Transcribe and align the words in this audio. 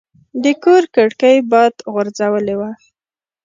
د 0.43 0.45
کور 0.63 0.83
کړکۍ 0.95 1.35
باد 1.51 1.73
غورځولې 1.93 2.55
وه. 2.59 2.71